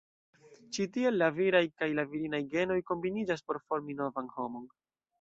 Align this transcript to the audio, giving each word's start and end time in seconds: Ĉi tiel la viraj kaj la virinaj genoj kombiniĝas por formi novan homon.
Ĉi 0.77 0.85
tiel 0.95 1.17
la 1.23 1.27
viraj 1.35 1.61
kaj 1.83 1.91
la 2.01 2.07
virinaj 2.15 2.41
genoj 2.57 2.81
kombiniĝas 2.91 3.49
por 3.51 3.63
formi 3.71 4.01
novan 4.05 4.37
homon. 4.39 4.69